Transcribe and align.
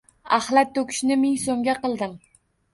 Axlat 0.37 0.71
toʻkishni 0.77 1.19
ming 1.27 1.37
soʻmga 1.45 1.79
qildim 1.87 2.19